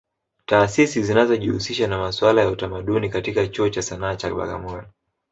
Taasisi 0.45 1.03
zinazojihusisha 1.03 1.87
na 1.87 1.97
masuala 1.99 2.41
ya 2.41 2.49
utamadini 2.49 3.09
kama 3.09 3.47
Chuo 3.47 3.69
cha 3.69 3.81
Sana 3.81 4.15
cha 4.15 4.33
Bagamoyo 4.35 4.85